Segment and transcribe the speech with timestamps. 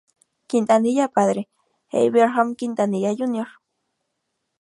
[0.49, 1.47] Quintanilla padre,
[1.93, 3.49] Abraham Quintanilla, Jr.